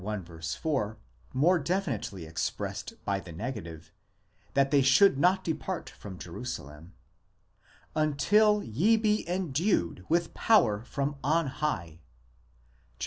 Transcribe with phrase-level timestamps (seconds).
[0.59, 0.97] 4,
[1.31, 3.91] more definitely expressed by the negative,
[4.55, 6.95] that they should not depart Jrom Jerusalem),
[7.95, 12.89] until ye be endued with power from on high (xxiv.